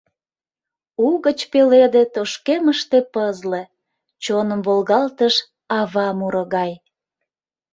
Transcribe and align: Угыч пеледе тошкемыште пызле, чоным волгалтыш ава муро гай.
Угыч 1.07 1.39
пеледе 1.51 2.03
тошкемыште 2.13 2.99
пызле, 3.13 3.63
чоным 4.23 4.59
волгалтыш 4.67 5.35
ава 5.79 6.07
муро 6.19 6.43
гай. 6.55 6.71